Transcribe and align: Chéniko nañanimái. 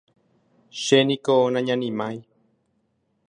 Chéniko 0.83 1.35
nañanimái. 1.53 2.17